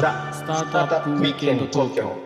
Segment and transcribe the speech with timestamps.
[0.00, 2.16] ザ・スタートアップウィークエンド東京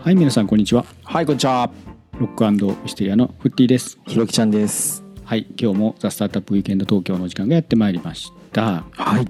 [0.00, 0.86] はい皆さんこんにちは。
[1.04, 1.70] はい、こんにちは。
[2.18, 3.98] ロックウィステリアのフッティです。
[4.06, 5.04] ひろきちゃんです。
[5.26, 8.84] はい今日もザ・スタートアップウィークエンド東京の時間がやってまいりました。
[8.92, 9.26] はい。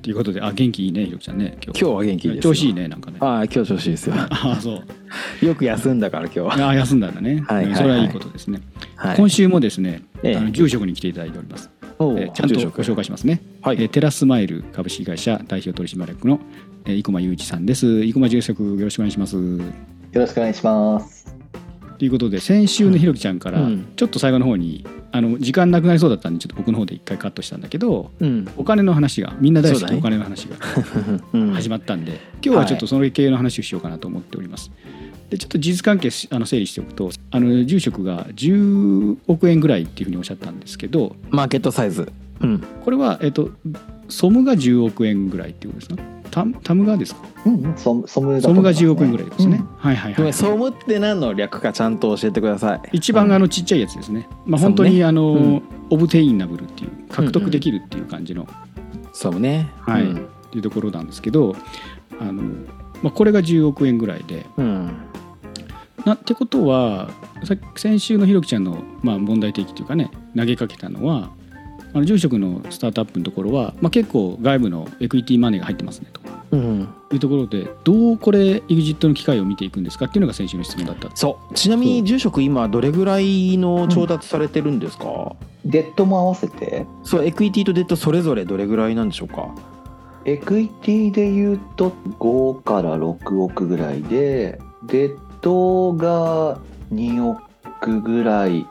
[0.00, 1.80] ということであ元気いいねひろきちゃんね今日。
[1.80, 2.42] 今日は元気ですよ。
[2.42, 3.18] 調子いいねなんかね。
[3.20, 4.14] ああ、今日調子いいですよ。
[4.16, 4.84] ああそう。
[5.44, 6.68] よく休んだから今日は。
[6.70, 7.76] あ休んだんだね、はいはいはい。
[7.76, 8.60] それはいいことですね、
[8.94, 9.16] はい。
[9.16, 10.36] 今週もですね、ええ。
[10.36, 13.04] あの住職に来ていただいております、えーちゃんとご紹介。
[13.04, 13.76] しますね、はい。
[13.80, 16.40] えーテラスマイル株式会社代表取締役の、
[16.84, 18.04] えー生駒雄一さんです。
[18.04, 19.36] 生駒住職よろしくお願いします。
[19.36, 19.60] よ
[20.14, 21.26] ろしくお願いします。
[21.98, 23.86] ということで先週のひろきちゃんからうん。
[23.96, 28.46] ちょっと最後の方にあの時間なくなりそうだったんでちょっと僕の方で一回カットしたんだけどうん。
[28.56, 30.56] お金の話がみんな大好きお金の話が
[31.32, 31.52] うん。
[31.52, 34.70] 始まったんで、今日はちょっとその系の話をしようかなと思っております。
[35.30, 42.12] でちょっと事実関係しあの整理しておくとあの住職が10億円ぐらいっていうふうにおっしゃったんですけどマーケットサイズ。
[42.40, 42.60] うん。
[42.84, 43.50] これは、えっと、
[44.08, 46.16] ソムが10億円ぐらいっていうことですか？
[46.30, 47.20] タタムがですか？
[47.46, 52.80] うんうん、ソソムソムが思いますね10億円ぐらいですね、はいはいごめん、はい総務って何の略かちゃんと教えてください。
[52.92, 55.62] 一番あのちっちゃいやつですね、まあ、本当にあの、うん。
[55.88, 58.46] オブテインナブルっていう獲得できるっていう感じの、
[59.12, 59.70] 総務ね。
[59.80, 60.02] はい。
[60.02, 60.16] うん。
[60.16, 61.54] っていうところなんですけど
[62.20, 62.42] あの、
[63.02, 64.46] まあ、これが10億円ぐらいで。
[64.56, 64.96] うん。
[66.04, 67.10] なってことは
[67.42, 71.30] さ先週のひろきちゃんの、まあ、問題提起というかね投げかけたのは
[71.92, 76.20] あの住職のスタートアップのところは、まあ、結構外部のエクイティマネーが入ってますねと。
[76.52, 76.88] うん。
[77.12, 81.10] いうところでどうこれ EXIT の機会を見ていくんですかっていうのが先週の質問だった。
[81.16, 81.54] そう。
[81.54, 89.48] ちなみに住職今どれぐらいの調達されてるんですか、デットも合わせて、そう、エクイティとデットそれぞれどれぐらいなんでしょうか？
[90.26, 96.58] エクイティで言うと5から6億ぐらいで、デッドが
[96.92, 98.66] 2億ぐらい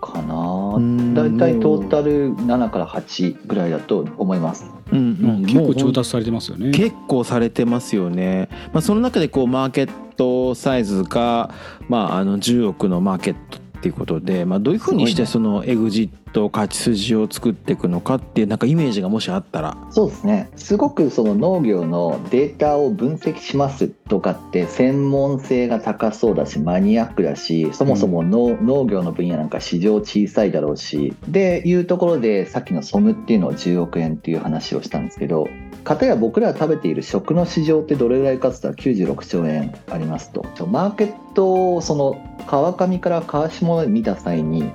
[0.00, 0.76] かな。
[1.14, 4.72] だいたいトータル7から8ぐらいだと思います。
[4.90, 5.00] うんう
[5.38, 11.50] ん、結構調達されてますよね結構されてますよね、まあ、その中でこうマーケットサイズが、
[11.88, 19.76] まあ、あの10億のマーケットっていうことで、まあ、どういうふうにしてそのエグジット勝ち筋を作っていくのかっていうなんかイメージがもしあったら。
[19.90, 20.50] そうですね。
[20.54, 31.16] すごくその農業のデータを分析しますとかって専門性が高そうだしマニアックだしそもそも農,、農業の分野なんか市場小さいだろうし。
[31.26, 35.48] でいうところでさっきのソムっていうのを10億円っていう話をしたんですけど
[35.84, 40.44] 片や僕らが食べている食の市場ってどれぐらいかつったら96兆円ありますと。
[40.66, 42.16] マーケットをその
[42.46, 44.70] 川上から川下で見た際に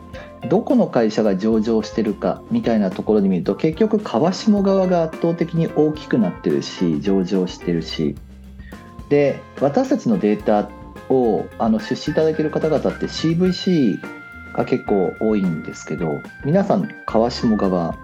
[0.49, 8.15] どこの会社が上場してるかみたいなところで見ると結局川下側が圧倒的に大きくなってるし上場してるし
[9.09, 10.69] で私たちのデータ
[11.09, 13.99] をあの出資いただける方々って CVC
[14.53, 17.95] が結構多いんですけど皆さん川下側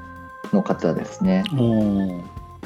[0.54, 1.44] の方ですね。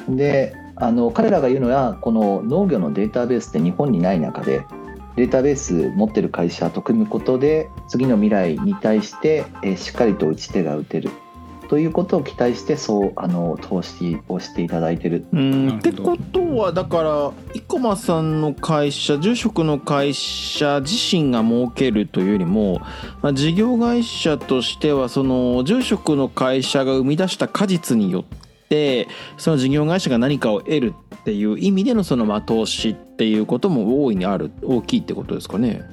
[0.10, 4.66] であの彼らが言うのはこの農業のデータベースって日本にない中で
[5.18, 11.10] データベース持ってる会社と組むことで次の未来に対して、えーしっかりと打ち手が打てる。
[11.70, 15.26] ということを期待してそうあの投資をしていただいてる。
[15.34, 22.80] うんってことはだから生駒さんの会社住職の会社自身が儲けるというよりも、
[23.22, 28.24] まあ、事業会社としてはその住職の会社が生み出した果実によっ
[28.70, 29.08] て
[29.38, 30.94] その事業会社が何かを得る
[31.28, 35.84] っていう意味でのそのまあ投資っていうことも大いにある大きいってことですかね。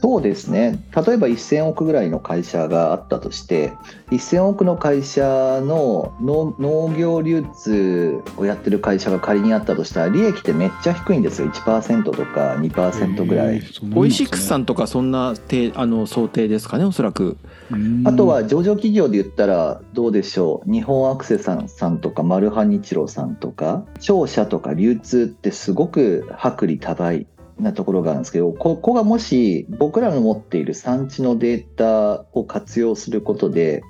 [0.00, 0.78] そうですね。
[0.94, 3.72] 例えば1000億ぐらいの会社があったとして
[4.10, 11.48] 1000億の会社の農農業流通をやってる会社が仮にあったとしたら利益ってめっちゃ低いんですよ。
[11.48, 13.56] 1%とか2%ぐらい。
[13.56, 17.36] へーオイシックスさんとかそんなてあの想定ですかねおそらく。
[17.70, 18.02] うん。
[18.06, 20.70] あとは上場企業で言ったらどうでしょう。
[20.70, 27.26] 日本アクセさんさんとかマルハニチロさんとか商社とか流通ってすごく薄利多売
[27.58, 33.82] なところがあるんですけどここがもし僕らの持っている産地のデータを活用することで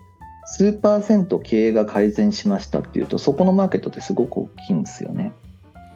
[0.46, 5.32] 数パーセント経営が改善しましたっていうとそこのマーケットってすごく大きいんですよね。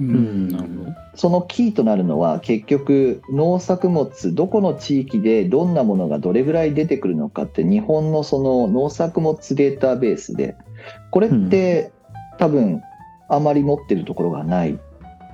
[0.00, 10.56] うんなるほどそのキーとなるのは結局農作物どこの地域でどんなものがどれぐらい出てくるのかって日本のその農作物データベースで
[11.10, 11.90] これって
[12.38, 12.80] 多分
[13.28, 14.78] あまり持ってるところがない。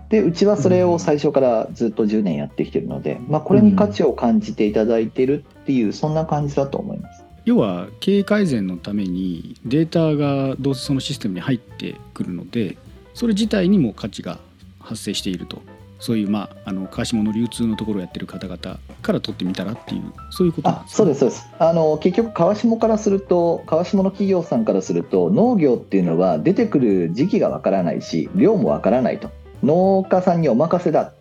[0.09, 7.25] でうちはそれを最初からずっと10年やってきてるので、まあ、これに価値を感じていただいてるっていうそんな感じだと思います。
[7.45, 12.79] 要は経営改善のためにデータがどうせそのシステムに入ってくるので
[13.12, 14.39] それ自体にも価値が
[14.81, 15.62] 発生していると。
[16.01, 21.49] そういうまああの川下の流通のところをやってる方々から取ってみたらっていうそういうことなんあですそうですそうです。
[21.59, 29.31] あの結局川下からすると川下の企業さんからすると農業っていうのは出てくる時期がわからないし量もわからないと
[29.65, 31.13] 農家さんにお任せだ。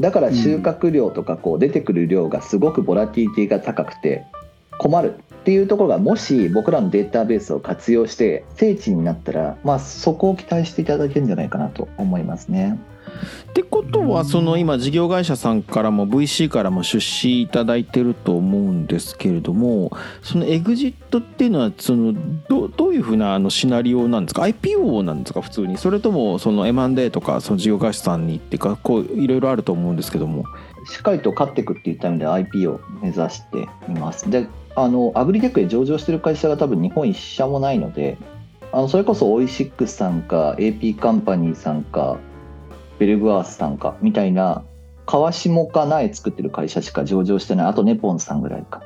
[0.00, 4.24] だから収穫量とかこう出てくる量がすごくボラティティが高くて
[4.78, 5.14] 困る。
[5.46, 12.76] っていうところがもし僕らのデータベースを活用して聖地になったら、まあ、そこを期待していただけるんじゃないかなと思いますね。
[13.50, 19.90] ってことはその今事業会社さんからも VC からも出資いただいてると思うんですけれども
[20.22, 22.14] そのエグジットっていうのはその
[22.48, 25.40] どどういうふうなあのシナリオなんですか？IPO なんですか？
[25.40, 25.78] 普通に。
[25.78, 30.44] それともその M&A とかその事業会社さんにっていうかこういろいろあると思うんですけども。
[30.88, 34.30] しっかりと勝っていくっていうためで IP を目指しています。
[34.30, 34.46] で
[34.76, 38.16] あのアグリテックで上場してる会社が多分日本一社もないので
[38.72, 42.18] あのそれこそオイシックスさんか AP カンパニーさんか
[42.98, 44.64] ベルグアースさんかみたいな
[45.06, 48.82] 川下か苗作ってる会社しか上場してないあとネポンさんぐらいか。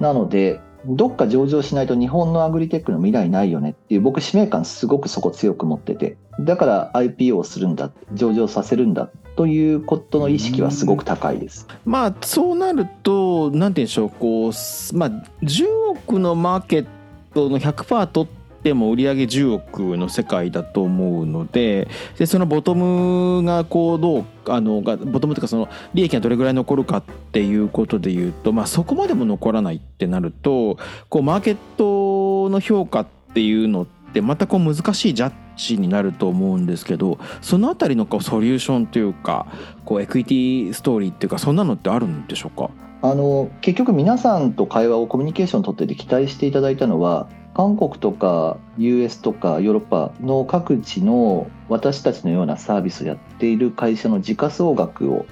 [0.00, 11.66] なのでどっか上場しないと日本のアグリテックの未来ないよねっていう僕使命感すごくそこ強く持っててだから IPO をするんだ上場させるんだということの意識はすごく高いです。
[11.84, 15.10] まあそうなると何て言うんでしょうこうまあ
[15.42, 16.86] 10億のマーケッ
[17.34, 18.37] トの100%取って
[18.74, 21.88] も売上10億の世界だと思うので
[22.18, 27.02] でそのボトムがこうどうあのがボトムというかその利益がどれぐらい残るかっ
[27.32, 30.78] ていうことでいうと、まあ、そこまでも残らないってなると
[31.08, 39.46] こうマーケットの評価っていうのってまたこう難しいジャッジになると思うんですけどそのあたりのこうソリューションというか
[39.84, 42.70] こうエクイティストーリーっていうかそんなのってあるんでしょうか？
[43.00, 55.26] あの結局皆さんと会話をコミュニケーションを取ってて期待していただいたのは韓国とか US とかヨーロッパの各地の私たちのようなサービスをやっている会社の時価総額を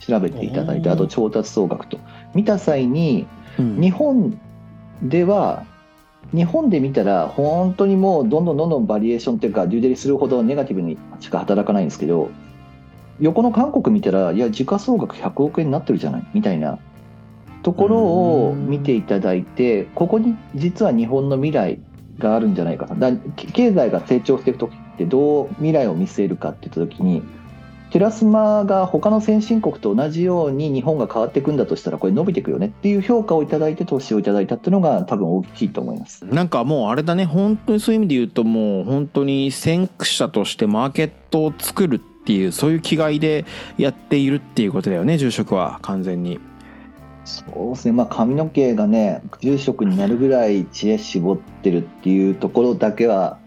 [0.00, 1.98] 調べていただいてあと調達総額と。
[2.34, 3.26] 見た際に
[3.58, 4.38] 日本
[5.02, 5.64] では
[6.34, 12.30] 日本で見たら本当にもうどんどんどんどんバリエーションっていうかデューデリするほどネガティブにしか働かないんですけど
[13.20, 16.78] 横の韓国見たらいや時価総額100億円になってるじゃないみたいな。
[17.66, 21.80] ところを見ていただいてここに実は日本の未来
[22.16, 27.24] があるんじゃないかなだけ経済が成長していく時ってどう未来を見据えるかって言った時に
[27.96, 36.22] テラスマが他の先進国と同じように日本が変わっていくんだとしたらこれ伸びていくよねっていう評価をいただいて投資をいただいたっていうのが多分大きいと思います。
[36.26, 43.46] なんかもうあれだね本当にそういう意味で言うともう本当に先駆者としてマーケットを作るっていうそういう気概で
[43.78, 46.38] やっているっていうことだよね住職は完全に。
[47.24, 53.38] そうですね、まあ、髪の毛がね住職になるぐらい知恵絞ってるっていうところだけは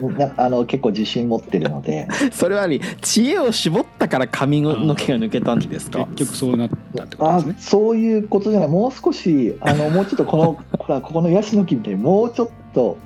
[0.16, 6.06] なあの結構自信持ってるのでそれはに知恵を絞ったから髪の毛が抜けたんですか？
[6.14, 7.56] 結局そうなったってことあですね。
[7.58, 12.96] そういうことじゃないもう少しあのもうちょっとこの ほらここのヤシの木みたいにもうちょっと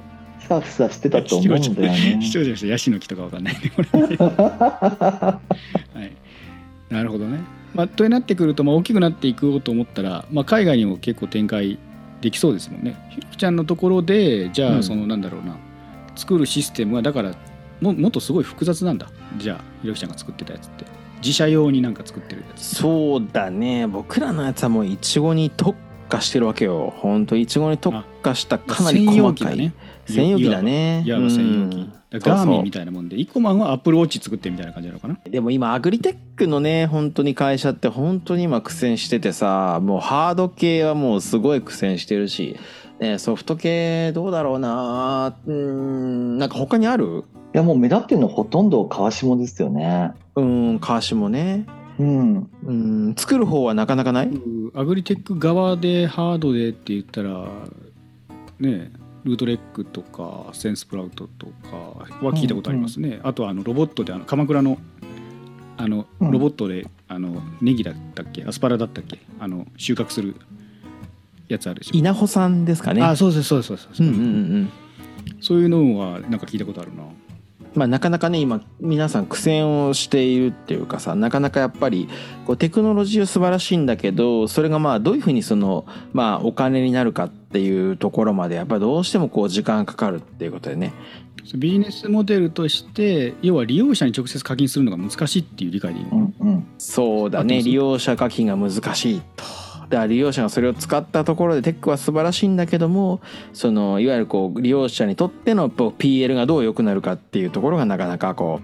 [0.40, 2.18] ふさふさしてたと思うんだよね。
[2.22, 3.54] 視聴者の人ヤシの木とかわかんない。
[3.54, 3.88] ねこれ。
[4.16, 5.40] は
[6.90, 7.40] い、なるほどね。
[7.74, 11.78] まあ、となってくると、まあ、大きくなっていこうと思ったら、まあ、海外にも結構展開
[12.20, 12.94] できそうですもんね。
[13.10, 14.78] ひろきちゃんのところでじゃうん。
[14.80, 15.56] あそのなんだろうな、
[16.14, 17.32] 作るシステムはだから
[17.82, 19.10] ももっとすごい複雑なんだ。
[19.36, 20.84] じゃあひろきちゃんが作ってたやつって。
[21.22, 22.76] 自社用になんか作ってるやつ。
[22.76, 23.86] そうだね。
[23.86, 26.94] 僕らのやつはもうイチゴに特化してるわけよ。
[26.98, 29.56] 本当イチゴに特化したかなり細かい。
[29.56, 29.74] ね。
[30.06, 31.04] 専用機だね。
[31.06, 31.76] いわば専用機。
[31.76, 31.92] うん。
[32.14, 33.18] ガーミンみたいなもんで。
[33.18, 35.18] イコマンはアップルウォッチ作ってみたいな感じなのかな。
[35.24, 42.58] でも今アグリテックのね本当に会社って本当に今苦戦しててさもうハード系はもうすごい苦戦してるし、
[43.00, 45.36] ね、ソフト系どうだろうな。
[45.46, 46.36] うん。
[46.36, 47.24] なんか他にある？
[47.54, 50.12] いやもう目立ってるのほとんど川下ですよね。
[50.36, 51.66] うん川下もね。
[51.98, 54.30] うん、うん作る方はなかなかない？
[54.74, 57.46] アグリテック側でハードでって言ったら
[58.58, 58.90] ね
[59.24, 61.76] ルートレックとかセンスプラウトとか
[62.24, 64.78] は聞いたことありますね、あとはあのロボットであの鎌倉の
[65.76, 66.30] あのうん。
[66.30, 68.44] ロボットで、あのネギだったっけ？
[68.44, 69.18] アスパラだったっけ？
[69.38, 70.36] あの収穫する
[71.48, 71.98] やつあるでしょ？
[71.98, 73.02] 稲穂さんですかね。
[73.02, 74.28] あそうですそうですそうです、うんうんうんう
[74.60, 74.72] ん。
[75.40, 77.02] そういうのはなんか聞いたことあるな
[77.74, 82.08] まあ、なかなかね今皆さん苦戦をしているっていうかさなかなかやっぱり
[82.46, 90.92] こうテクノロジーは素晴らしいんだけどそれがまあどういうふうにそのまあお金になるかっていうところまでやっぱりどうしてもこう時間かかるっていうことでね
[91.56, 96.66] ビジネスモデルとして要は利用者に直接課金するのが難しいっていう理解でいいのかな、うん、うん。
[96.78, 99.61] そうだね利用者課金が難しいと。
[99.92, 103.20] だ利用者がそれを使ったところでテックは素晴らしいんだけども
[103.52, 108.60] そのいわゆるこう利用者にとっての PL がどう良くなるかっていうところがなかなかこ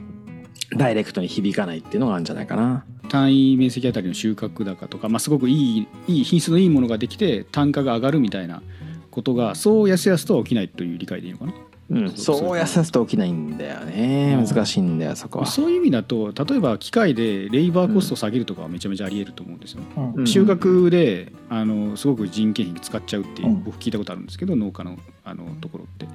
[0.72, 8.62] うダイレクトに響かないっていうのがあるんじゃないかな単位面積あたりの収穫高とか、まあ、すごくいいいい品質のいいものができて単価が上がるみたいな
[9.10, 11.52] ことがそうやすやすとは起きないという理解でいいのかな
[11.90, 12.56] うん、そう。
[12.56, 14.36] やすと起きないんだよね。
[14.38, 14.46] うん。
[14.46, 15.46] 難しいんだよそこは。
[15.46, 19.82] そういう意味だと例えば機械でレイバーコストを下げるとかはめちゃめちゃありえると思うんですよ、
[20.14, 20.26] うん。
[20.26, 23.64] 収穫であのすごく人件費使っちゃうっていう、うん。
[23.64, 26.06] 僕聞いたことあるんですけど農家のあのところって。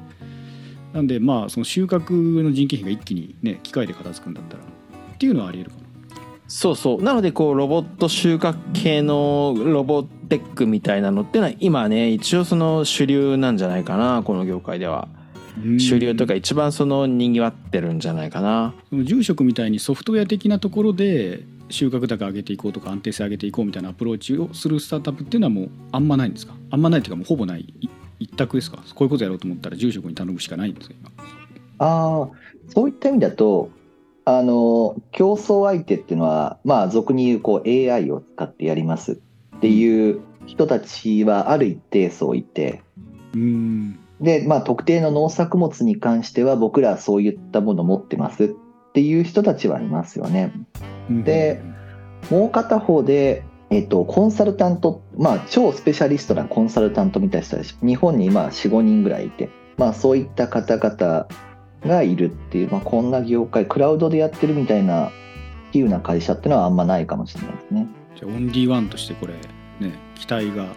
[0.94, 2.14] なんでまあその収穫
[2.44, 5.84] の人件費が一気にね機械で片付くんだったらっていうのはありえるかな
[6.48, 7.04] そうそう。
[7.04, 15.08] なのでこうロボット収穫系のロボテックみたいなのってのは今ね一応その主流なんじゃないかなこの業界では
[15.78, 18.74] 主流とか一番そのにぎわってるんじゃないかな。
[18.90, 26.54] その住職みたいにソフトウェア的なところで収穫高上げていこうとか安定性上げていこうみたいなアプローチをするスタートアップっていうのはもうあんまないんですか？
[26.72, 27.62] あんまないっていうかもうほぼない。
[27.82, 28.78] い一択ですか？
[28.96, 30.96] こういうことやろうと思ったら住職に頼むしかないんですか？
[31.00, 31.12] 今
[31.80, 32.30] ああ、
[32.70, 33.70] そういった意味だと、
[34.26, 39.20] あの、競争相手っていうのは、まあ、俗に言う、こう、AI を使ってやります
[39.58, 42.82] っていう人たちはある一定層いて、
[43.34, 48.50] うーんで、まあ、特定の農作物に関しては、僕らはそういったもの持ってますっ
[48.94, 50.54] ていう人たちはいますよね。
[51.10, 51.62] で
[52.32, 61.28] もう片方で、えっと、コンサルタント、まあ、超スペシャリストなコンサルタントみたいな人たち、日本に今4、5人ぐらいいて、まあ、そういった方々
[61.86, 65.12] がいるっていう、まあ、こんな業界、クラウドでやってるみたいな、
[65.74, 67.88] 比喩な会社っていうのはあんまないかもしれないですね。
[68.16, 70.68] じゃあオンリーワンとしてこれね期待が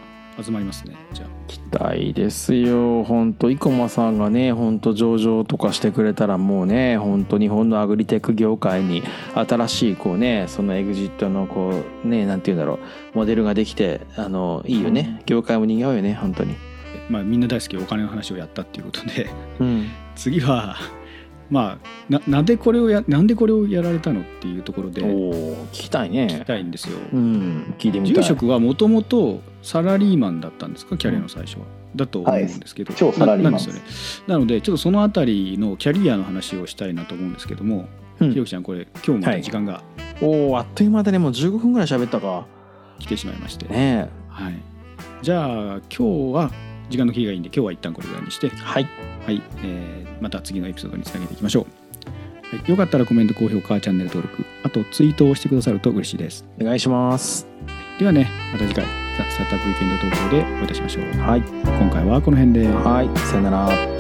[0.43, 0.97] 集まりますね。
[1.13, 1.29] じゃあ。
[1.47, 3.05] 期待ですよ。
[3.05, 9.03] 本当生駒さんがね本当上場とかしてくれたらもうね本当日本のアグリテック業界に
[9.35, 12.79] 新しいこうねそのエグジットのこうねなんて言うんだろ
[13.15, 15.23] うモデルができてあのいいよね。
[15.27, 16.55] 業界も賑わうよね本当に。
[17.09, 19.29] まあみんな大好きお金の話をやったっていうことで。
[19.61, 19.89] うん。
[20.15, 20.77] 次は
[21.51, 25.07] まあななんでこれをやなんでこれをやられたのっていうところでお
[25.67, 26.27] 聞きたいね。
[26.29, 26.99] きたいんですよ。
[27.13, 28.23] うん聞いてみたい。
[28.23, 30.97] 住職はもともとサラリーマンだったんですか？
[30.97, 31.65] キャリアの最初は。
[31.95, 33.53] だと思うんですけど、超サラリーマン。
[33.55, 34.33] ななんですよね。
[34.33, 37.89] なのでちょっとそのあたりのキャリアの話をしたいなと思うんですけども、
[38.21, 38.33] うん。
[38.33, 39.83] ひろきちゃんこれ今日まで時間が
[40.21, 42.47] おおあっという間でねもう15分ぐらい喋ったか。
[42.99, 44.55] 来てしまいまして、ねはい。
[45.23, 46.51] じゃあ今日は
[46.89, 48.87] 時間の切りがいいんで今日は一旦これぐらいにして、えはい。
[49.27, 52.57] はい、えーまた次のエピソードにつなげていきましょう。
[52.57, 56.45] はい、よかったらコメント高評価チャンネル登録あとツイートをしてくださると嬉しいです。
[56.61, 57.47] お願いします
[57.99, 58.85] ではねまた次回
[59.19, 61.05] ザ・スタートアップウィーケンド東京でお会いいたしましょう。
[61.21, 62.69] はい今回はこの辺で。
[62.69, 63.96] はいさよならまあ